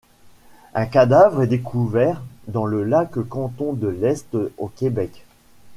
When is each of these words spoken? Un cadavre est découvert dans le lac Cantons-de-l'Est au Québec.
Un 0.73 0.87
cadavre 0.87 1.43
est 1.43 1.47
découvert 1.47 2.23
dans 2.47 2.65
le 2.65 2.83
lac 2.83 3.11
Cantons-de-l'Est 3.29 4.35
au 4.57 4.67
Québec. 4.67 5.25